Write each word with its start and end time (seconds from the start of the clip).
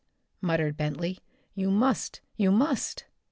muttered 0.41 0.75
Bentley. 0.77 1.19
"You 1.53 1.69
must, 1.69 2.21
you 2.35 2.51
must!" 2.51 3.05